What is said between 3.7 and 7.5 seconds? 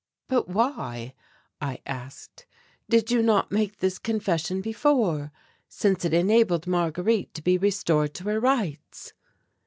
this confession before, since it enabled Marguerite to